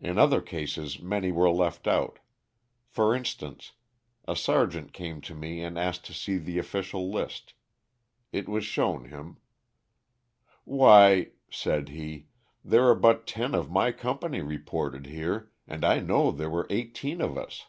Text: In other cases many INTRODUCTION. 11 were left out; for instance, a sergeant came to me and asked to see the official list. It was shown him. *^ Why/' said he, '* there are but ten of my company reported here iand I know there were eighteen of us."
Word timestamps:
In 0.00 0.16
other 0.16 0.40
cases 0.40 1.00
many 1.00 1.30
INTRODUCTION. 1.30 1.32
11 1.32 1.34
were 1.58 1.64
left 1.64 1.86
out; 1.88 2.18
for 2.86 3.16
instance, 3.16 3.72
a 4.28 4.36
sergeant 4.36 4.92
came 4.92 5.20
to 5.22 5.34
me 5.34 5.60
and 5.60 5.76
asked 5.76 6.04
to 6.04 6.14
see 6.14 6.38
the 6.38 6.56
official 6.58 7.10
list. 7.10 7.54
It 8.30 8.48
was 8.48 8.64
shown 8.64 9.06
him. 9.06 9.32
*^ 9.32 9.36
Why/' 10.62 11.30
said 11.50 11.88
he, 11.88 12.28
'* 12.44 12.64
there 12.64 12.86
are 12.90 12.94
but 12.94 13.26
ten 13.26 13.56
of 13.56 13.68
my 13.72 13.90
company 13.90 14.40
reported 14.40 15.06
here 15.06 15.50
iand 15.68 15.82
I 15.82 15.98
know 15.98 16.30
there 16.30 16.48
were 16.48 16.68
eighteen 16.70 17.20
of 17.20 17.36
us." 17.36 17.66